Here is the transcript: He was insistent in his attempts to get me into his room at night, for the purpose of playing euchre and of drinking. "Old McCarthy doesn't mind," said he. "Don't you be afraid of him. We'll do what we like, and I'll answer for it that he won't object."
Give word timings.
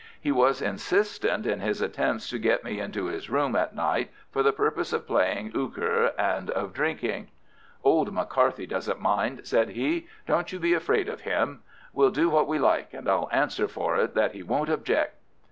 He 0.19 0.31
was 0.31 0.63
insistent 0.63 1.45
in 1.45 1.59
his 1.59 1.79
attempts 1.79 2.27
to 2.31 2.39
get 2.39 2.63
me 2.63 2.79
into 2.79 3.05
his 3.05 3.29
room 3.29 3.55
at 3.55 3.75
night, 3.75 4.09
for 4.31 4.41
the 4.41 4.51
purpose 4.51 4.93
of 4.93 5.05
playing 5.05 5.51
euchre 5.53 6.13
and 6.17 6.49
of 6.49 6.73
drinking. 6.73 7.27
"Old 7.83 8.11
McCarthy 8.11 8.65
doesn't 8.65 8.99
mind," 8.99 9.41
said 9.43 9.69
he. 9.69 10.07
"Don't 10.25 10.51
you 10.51 10.57
be 10.57 10.73
afraid 10.73 11.07
of 11.07 11.21
him. 11.21 11.61
We'll 11.93 12.09
do 12.09 12.31
what 12.31 12.47
we 12.47 12.57
like, 12.57 12.95
and 12.95 13.07
I'll 13.07 13.29
answer 13.31 13.67
for 13.67 13.95
it 13.95 14.15
that 14.15 14.31
he 14.31 14.41
won't 14.41 14.69
object." 14.71 15.17